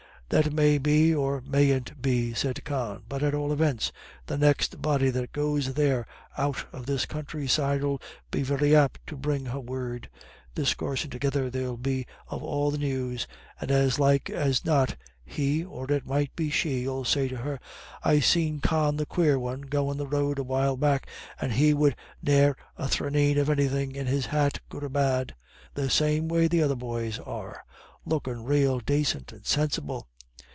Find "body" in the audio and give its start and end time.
4.81-5.09